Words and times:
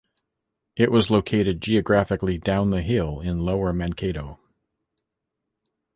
It 0.75 0.91
was 0.91 1.11
located 1.11 1.61
geographically 1.61 2.39
down 2.39 2.71
the 2.71 2.81
hill 2.81 3.19
in 3.21 3.39
lower 3.45 3.71
Mankato. 3.71 4.39